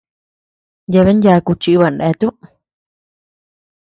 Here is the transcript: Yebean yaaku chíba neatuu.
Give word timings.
Yebean 0.93 1.19
yaaku 1.25 1.51
chíba 1.61 1.87
neatuu. 1.91 2.33